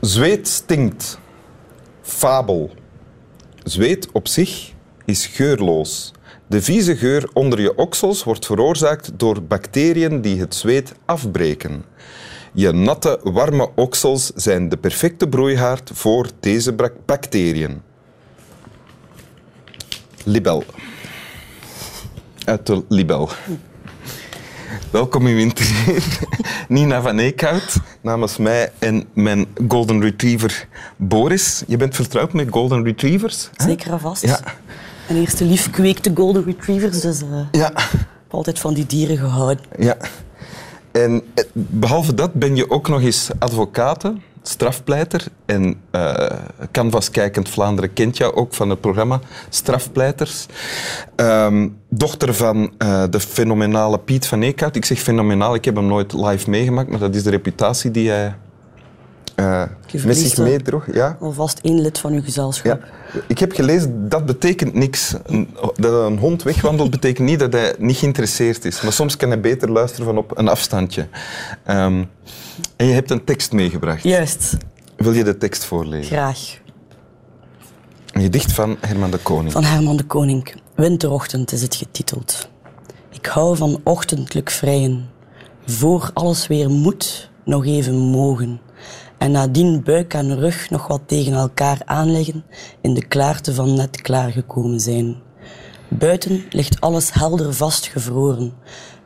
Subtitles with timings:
[0.00, 1.18] Zweet stinkt.
[2.02, 2.70] Fabel.
[3.64, 4.72] Zweet op zich
[5.04, 6.12] is geurloos.
[6.46, 11.84] De vieze geur onder je oksels wordt veroorzaakt door bacteriën die het zweet afbreken.
[12.52, 16.74] Je natte, warme oksels zijn de perfecte broeihaard voor deze
[17.06, 17.82] bacteriën.
[20.24, 20.64] Libel.
[22.44, 23.28] Uit de Libel.
[24.90, 26.04] Welkom in Winterweer.
[26.68, 31.62] Nina van Eekhout, namens mij en mijn golden retriever Boris.
[31.66, 33.50] Je bent vertrouwd met golden retrievers?
[33.56, 33.64] hè?
[33.64, 34.22] Zeker en vast.
[34.22, 34.40] Ja.
[35.08, 37.70] Mijn eerste lief kweekte golden retrievers, dus eh, ik Ja.
[37.74, 39.64] heb altijd van die dieren gehouden.
[39.78, 39.96] ja.
[40.92, 45.26] En eh, behalve dat ben je ook nog eens advocate, strafpleiter.
[45.46, 46.26] En eh
[46.72, 50.46] Canvas Kijkend Vlaanderen kent jou ook van het programma Strafpleiters.
[51.16, 54.76] Ehm, dochter van eh, de fenomenale Piet van Eekhout.
[54.76, 58.10] Ik zeg fenomenaal, ik heb hem nooit live meegemaakt, maar dat is de reputatie die
[58.10, 58.34] hij
[59.40, 60.86] eh, Je met zich meedroeg.
[60.92, 61.16] Ja.
[61.20, 62.82] Alvast één lid van uw gezelschap.
[63.12, 63.20] Ja.
[63.26, 65.14] Ik heb gelezen, dat betekent niks.
[65.74, 68.80] Dat een hond wegwandelt, betekent niet dat hij niet geïnteresseerd is.
[68.80, 71.08] Maar soms kan hij beter luisteren van op een afstandje.
[71.64, 72.04] Ehm,
[72.80, 74.02] en je hebt een tekst meegebracht.
[74.02, 74.56] Juist,
[74.96, 76.12] Wil je de tekst voorlezen?
[76.16, 76.58] graag.
[78.12, 79.52] Een gedicht van Herman de Koning.
[79.52, 80.54] Van Herman de Koning.
[80.74, 82.48] Winterochtend is het getiteld.
[83.10, 85.08] Ik hou van ochtendelijk vrijen.
[85.66, 88.60] Voor alles weer moet, nog even mogen.
[89.18, 92.44] En nadien buik en rug nog wat tegen elkaar aanleggen
[92.80, 95.16] in de klaarte van net klaargekomen zijn.
[95.98, 98.52] Buiten ligt alles helder vastgevroren.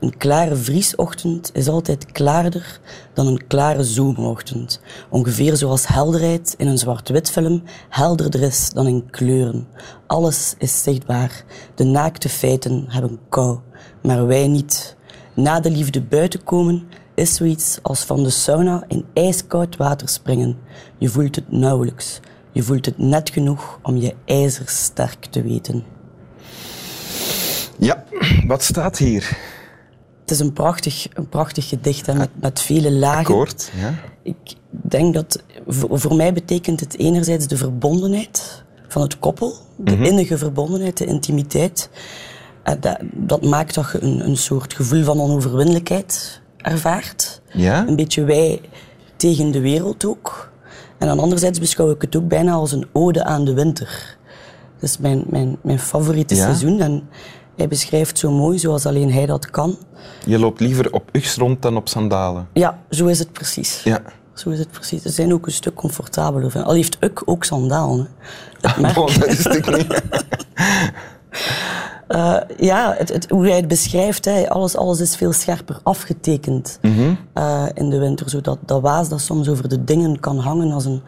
[0.00, 2.80] Een klare vriesochtend is altijd klaarder
[3.14, 4.80] dan een klare zomerochtend.
[5.10, 9.66] Ongeveer zoals helderheid in een zwart-wit film helderder is dan in kleuren.
[10.06, 11.44] Alles is zichtbaar.
[11.74, 13.58] De naakte feiten hebben kou,
[14.02, 14.96] maar wij niet.
[15.34, 20.58] Na de liefde buiten komen is zoiets als van de sauna in ijskoud water springen.
[20.98, 22.20] Je voelt het nauwelijks.
[22.52, 25.93] Je voelt het net genoeg om je ijzersterk te weten.
[27.78, 28.04] Ja,
[28.46, 29.36] wat staat hier?
[30.20, 33.18] Het is een prachtig, een prachtig gedicht hè, met, met vele lagen.
[33.18, 33.70] Akkoord.
[33.80, 33.94] Ja.
[34.22, 39.96] Ik denk dat voor, voor mij betekent het enerzijds de verbondenheid van het koppel, de
[39.96, 41.90] innige verbondenheid, de intimiteit.
[42.62, 47.42] En dat, dat maakt dat je een, een soort gevoel van onoverwinnelijkheid ervaart.
[47.52, 47.86] Ja?
[47.86, 48.60] Een beetje wij
[49.16, 50.52] tegen de wereld ook.
[50.98, 54.16] En dan anderzijds beschouw ik het ook bijna als een ode aan de winter.
[54.80, 56.42] Dat is mijn, mijn, mijn favoriete Ja?
[56.42, 56.80] seizoen.
[56.80, 57.08] En
[57.56, 59.76] hij beschrijft zo mooi, zoals alleen hij dat kan.
[60.26, 62.48] Je loopt liever op ugs rond dan op sandalen.
[62.52, 63.82] Ja, zo is het precies.
[63.82, 64.02] Ja.
[64.34, 65.02] Zo is het precies.
[65.02, 66.50] Ze zijn ook een stuk comfortabeler.
[66.50, 67.98] van- Al heeft Uk ook sandalen.
[67.98, 68.06] Hè.
[68.60, 69.20] Dat merk ik.
[69.20, 70.02] dat is het niet.
[72.08, 76.78] Eh, ja, het, het- hoe hij het beschrijft, hè, alles, alles is veel scherper afgetekend
[77.32, 78.30] eh, in de winter.
[78.30, 81.02] Zodat dat waas dat soms over de dingen kan hangen als een,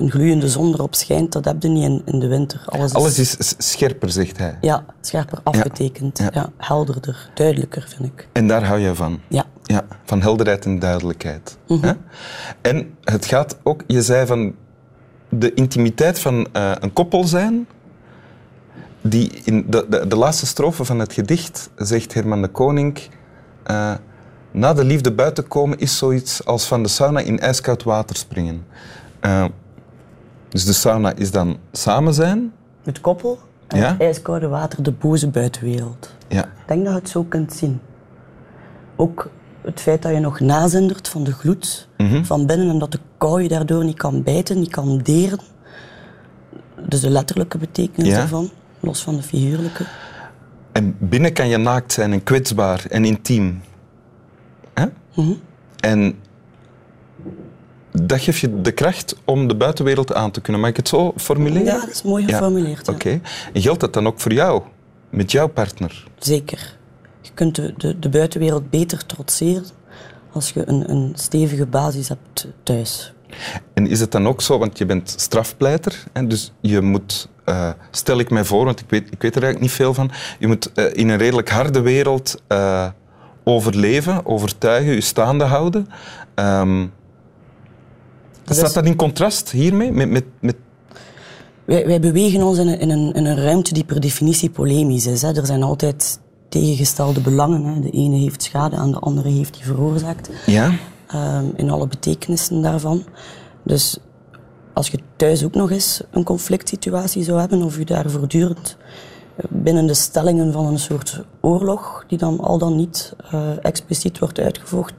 [0.00, 2.62] een gloeiende zon erop schijnt, dat heb je niet in, in de winter.
[2.66, 4.58] Alles is, Alles is scherper, zegt hij.
[4.60, 6.18] ja, scherper afgetekend.
[6.18, 6.30] Ja.
[6.32, 6.48] Ja.
[6.56, 8.28] helderder, duidelijker, vind ik.
[8.32, 9.20] En daar hou je van.
[9.28, 9.44] Ja.
[9.62, 11.56] Ja, van helderheid en duidelijkheid.
[11.80, 11.92] hè?
[12.60, 14.54] En het gaat ook, je zei van
[15.28, 17.66] de intimiteit van eh, een koppel zijn.
[19.02, 22.98] Die in de, de, de laatste strofe van het gedicht zegt Herman de Koning.
[23.62, 23.94] eh,
[24.52, 28.66] na de liefde buiten komen is zoiets als van de sauna in ijskoud water springen.
[29.20, 29.44] Eh,
[30.50, 32.52] dus de sauna is dan samen zijn.
[32.84, 33.38] Het koppel
[33.68, 33.90] en Ja?
[33.92, 36.14] het ijskoude water, de boze buitenwereld.
[36.28, 36.44] Ja.
[36.44, 37.80] Ik denk dat je het zo kunt zien.
[38.96, 39.30] Ook
[39.62, 42.24] het feit dat je nog nazindert van de gloed Mhm.
[42.24, 45.38] van binnen en dat de kou je daardoor niet kan bijten, niet kan deren.
[46.88, 48.16] Dus de letterlijke betekenis Ja.
[48.16, 48.50] daarvan,
[48.80, 49.84] los van de figuurlijke.
[50.72, 53.60] En binnen kan je naakt zijn en kwetsbaar en intiem.
[54.74, 54.86] Hè?
[55.80, 56.14] En
[58.10, 60.60] dat geeft je de kracht om de buitenwereld aan te kunnen.
[60.60, 61.64] Mag ik het zo formuleren?
[61.64, 62.86] Ja, dat is mooi geformuleerd.
[62.86, 62.92] ja.
[62.92, 63.20] Oké.
[63.52, 64.62] En geldt dat dan ook voor jou?
[65.10, 66.04] Met jouw partner?
[66.18, 66.76] Zeker.
[67.20, 69.64] Je kunt de, de, de buitenwereld beter trotseren
[70.32, 73.12] als je een, een stevige basis hebt thuis.
[73.74, 77.70] En is het dan ook zo, want je bent strafpleiter, hè, dus je moet, eh,
[77.90, 80.46] stel ik mij voor, want ik weet, ik weet er eigenlijk niet veel van, je
[80.46, 82.88] moet eh, in een redelijk harde wereld eh,
[83.44, 85.88] overleven, overtuigen, je staande houden.
[86.34, 86.86] Ehm,
[88.56, 89.92] Dat staat is- dat in contrast hiermee?
[89.92, 90.56] Met, met, met,
[91.64, 95.06] Wij, wij bewegen ons in een, in, een, in een ruimte die per definitie polemisch
[95.06, 95.22] is.
[95.22, 95.34] Hè.
[95.36, 97.64] Er zijn altijd tegengestelde belangen.
[97.64, 97.80] Hè.
[97.80, 100.30] De ene heeft schade en de andere heeft die veroorzaakt.
[100.46, 100.70] ja?
[101.06, 103.04] Ehm, in alle betekenissen daarvan.
[103.64, 103.98] Dus
[104.74, 108.76] als je thuis ook nog eens een conflict situatie zou hebben, of je daar voortdurend
[109.48, 114.38] binnen de stellingen van een soort oorlog, die dan al dan niet uh, expliciet wordt
[114.38, 114.96] uitgevochten,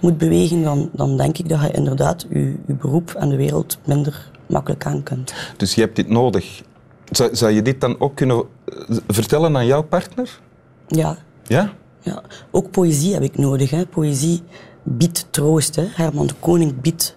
[0.00, 3.78] moet bewegen, dan, dan denk ik dat je inderdaad je, je beroep en de wereld
[3.84, 5.34] minder makkelijk aan kunt.
[5.56, 6.62] Dus je hebt dit nodig.
[7.10, 10.40] Zou, zou je dit dan ook kunnen eh, vertellen aan jouw partner?
[10.86, 11.16] Ja.
[11.42, 11.72] Ja?
[12.00, 12.22] Ja.
[12.50, 13.70] Ook poëzie heb ik nodig.
[13.70, 13.86] Hè.
[13.86, 14.42] Poëzie
[14.82, 15.76] biedt troost.
[15.76, 15.84] Hè.
[15.88, 17.16] Herman de Koning biedt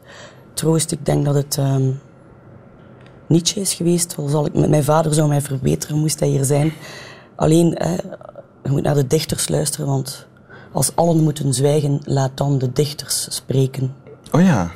[0.53, 0.91] troost.
[0.91, 2.00] Ik denk dat het um,
[3.27, 4.16] Nietzsche is geweest.
[4.27, 6.74] Zal ik, mijn vader zou mij verbeteren, moest hij hier zijn.
[7.36, 7.92] Alleen, hè,
[8.63, 10.27] je moet naar de dichters luisteren, want
[10.72, 13.95] als allen moeten zwijgen, laat dan de dichters spreken.
[14.31, 14.72] Oh ja.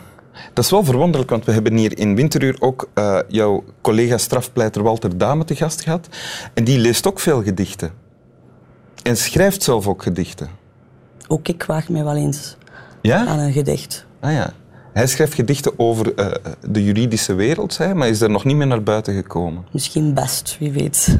[0.53, 4.83] Dat is wel verwonderlijk, want we hebben hier in Winteruur ook uh, jouw collega strafpleiter
[4.83, 6.07] Walter Dame te gast gehad.
[6.53, 7.91] En die leest ook veel gedichten.
[9.03, 10.49] En schrijft zelf ook gedichten.
[11.27, 12.57] Ook ik waag mij wel eens
[13.01, 13.25] ja?
[13.25, 14.05] aan een gedicht.
[14.19, 14.53] Ah ja.
[14.99, 16.31] Hij schrijft gedichten over uh,
[16.69, 19.65] de juridische wereld, zei, maar is er nog niet meer naar buiten gekomen.
[19.71, 21.17] Misschien best, wie weet.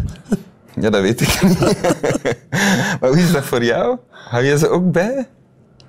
[0.80, 1.60] Ja, dat weet ik niet.
[3.00, 3.98] maar hoe is dat voor jou?
[4.10, 5.28] Hou je ze ook bij?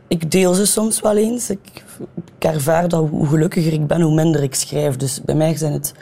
[0.08, 1.50] Ik deel ze soms wel eens.
[1.50, 1.84] Ik,
[2.14, 4.96] ik ervaar dat hoe gelukkiger ik ben, hoe minder ik schrijf.
[4.96, 5.94] Dus bij mij zijn het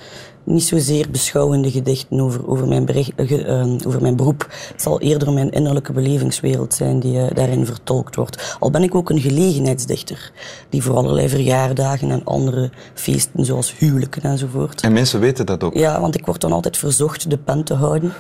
[0.49, 4.47] niet zozeer beschouwende gedichten over, over, mijn, bericht, uh, over mijn beroep.
[4.73, 8.57] Het zal eerder mijn innerlijke belevingswereld zijn die uh, daarin vertolkt wordt.
[8.61, 10.33] Al ben ik ook een gelegenheidsdichter,
[10.69, 14.81] die voor allerlei verjaardagen en andere feesten, zoals huwelijken enzovoort.
[14.81, 15.75] En mensen weten dat ook?
[15.75, 18.13] Ja, want ik word dan altijd verzocht de pen te houden.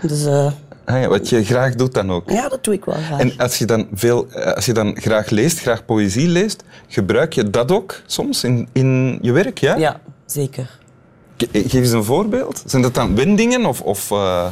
[0.00, 0.24] Dus...
[0.24, 0.46] Uh,
[0.84, 2.30] Ah ja, wat je graag doet dan ook.
[2.30, 3.20] Ja, dat doe ik wel graag.
[3.20, 7.50] En als je dan, veel, als je dan graag leest, graag poëzie leest, gebruik je
[7.50, 9.58] dat ook soms in, in je werk?
[9.58, 10.80] Ja, ja zeker.
[11.52, 12.62] Geef eens een voorbeeld.
[12.66, 13.80] Zijn dat dan windingen of...
[13.80, 14.46] of uh...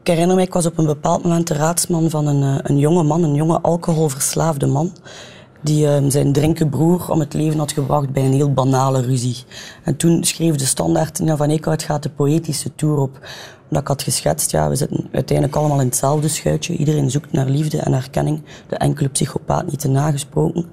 [0.00, 2.78] Ik herinner me, ik was op een bepaald moment de raadsman van een, uh, een
[2.78, 4.92] jonge man, een jonge alcoholverslaafde man,
[5.60, 9.36] die uh, zijn drinkenbroer om het leven had gebracht bij een heel banale ruzie.
[9.84, 13.18] En toen schreef de standaard Nina van Eekhout gaat de poëtische tour op.
[13.62, 16.76] Omdat ik had geschetst, ja, we zitten uiteindelijk allemaal in hetzelfde schuitje.
[16.76, 18.42] Iedereen zoekt naar liefde en erkenning.
[18.68, 20.66] De enkele psychopaat niet te nagesproken.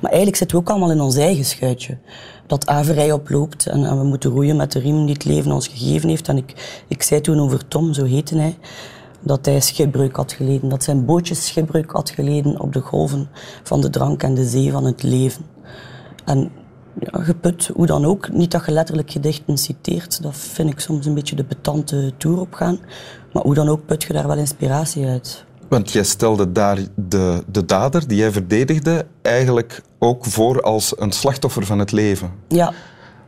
[0.00, 1.98] Maar eigenlijk zitten we ook allemaal in ons eigen schuitje
[2.48, 5.68] dat averij oploopt en, en, we moeten roeien met de riem die het leven ons
[5.68, 6.28] gegeven heeft.
[6.28, 8.58] En ik, ik zei toen over Tom, zo heette hij,
[9.20, 10.68] dat hij schipbreuk had geleden.
[10.68, 13.28] Dat zijn bootje schipbreuk had geleden op de golven
[13.62, 15.44] van de drank en de zee van het leven.
[16.24, 16.50] En
[17.00, 21.06] ja, geput, hoe dan ook, niet dat je letterlijk gedichten citeert, dat vind ik soms
[21.06, 22.78] een beetje de betante toer opgaan.
[23.32, 25.44] Maar hoe dan ook put je daar wel inspiratie uit.
[25.68, 31.12] Want jij stelde daar de, de dader, die jij verdedigde, eigenlijk ook voor als een
[31.12, 32.30] slachtoffer van het leven.
[32.48, 32.72] Ja.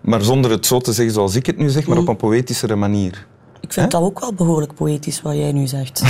[0.00, 2.76] Maar zonder het zo te zeggen zoals ik het nu zeg, maar op een poëtischere
[2.76, 3.26] manier.
[3.60, 5.98] Ik vind dat ook wel behoorlijk poëtisch wat jij nu zegt.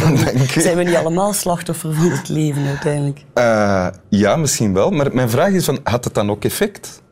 [0.57, 3.25] Zijn we niet allemaal slachtoffer van het leven uiteindelijk?
[3.35, 4.91] Uh, ja, misschien wel.
[4.91, 7.03] Maar mijn vraag is: van, had het dan ook effect?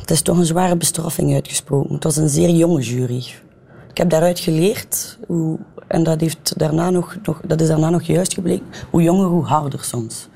[0.00, 1.94] Het is toch een zware bestraffing uitgesproken.
[1.94, 3.24] Het was een zeer jonge jury.
[3.90, 8.02] Ik heb daaruit geleerd hoe en dat, heeft daarna nog, nog, dat is daarna nog
[8.02, 8.66] juist gebleken.
[8.90, 10.28] Hoe jonger, hoe harder soms.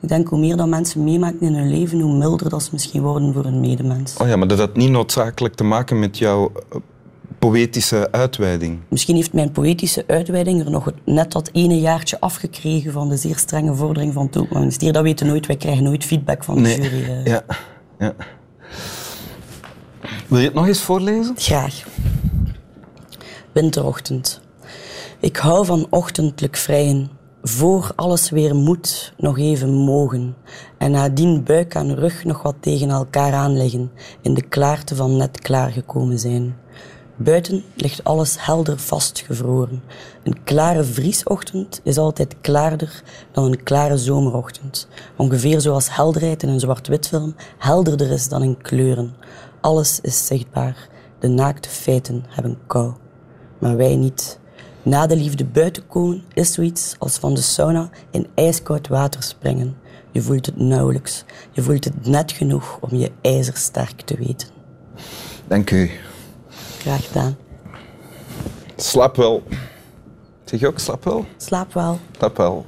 [0.00, 3.02] Ik denk hoe meer dat mensen meemaken in hun leven, hoe milder dat ze misschien
[3.02, 4.16] worden voor hun medemens.
[4.16, 6.78] Oh ja, maar dat had niet noodzakelijk te maken met jouw eh,
[7.38, 8.78] poëtische uitweiding.
[8.88, 13.36] Misschien heeft mijn poëtische uitweiding er nog net dat ene jaartje afgekregen van de zeer
[13.36, 14.92] strenge vordering van het Openbaar Ministerie.
[14.92, 16.80] Dat weten nooit, wij krijgen nooit feedback van de nee.
[16.80, 17.02] jury.
[17.02, 17.24] Eh.
[17.24, 17.44] Ja.
[17.98, 18.14] ja.
[20.26, 21.34] Wil je het nog eens voorlezen?
[21.36, 21.84] Graag.
[23.52, 24.40] Winterochtend.
[25.20, 27.10] Ik hou van ochtendelijk vrijen,
[27.42, 30.36] voor alles weer moet, nog even mogen.
[30.76, 33.90] En nadien buik en rug nog wat tegen elkaar aanleggen,
[34.22, 36.56] in de klaarte van net klaargekomen zijn.
[37.16, 39.82] Buiten ligt alles helder vastgevroren.
[40.22, 44.88] Een klare vriesochtend is altijd klaarder dan een klare zomerochtend.
[45.16, 49.14] Ongeveer zoals helderheid in een zwart-wit film helderder is dan in kleuren.
[49.60, 50.88] Alles is zichtbaar.
[51.18, 52.92] De naakte feiten hebben kou.
[53.58, 54.37] Maar wij niet.
[54.88, 59.76] Na de liefde buiten komen is zoiets als van de sauna in ijskoud water springen.
[60.10, 61.24] Je voelt het nauwelijks.
[61.50, 64.48] Je voelt het net genoeg om je ijzersterk te weten.
[65.46, 65.90] Dank u.
[66.78, 67.36] Graag gedaan.
[68.76, 69.42] Slaap wel.
[70.44, 71.26] Zeg je ook slaap wel?
[71.36, 71.98] Slaap wel.
[72.18, 72.66] Slaap wel.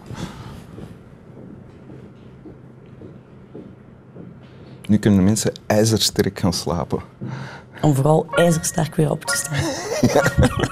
[4.86, 7.00] Nu kunnen mensen ijzersterk gaan slapen.
[7.80, 9.58] Om vooral ijzersterk weer op te staan.
[10.00, 10.68] Ja.